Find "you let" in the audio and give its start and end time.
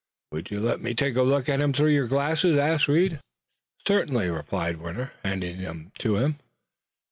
0.49-0.81